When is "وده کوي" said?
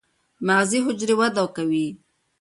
1.19-1.87